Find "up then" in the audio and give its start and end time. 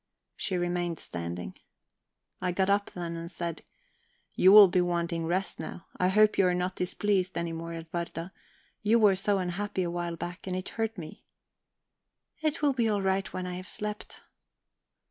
2.71-3.15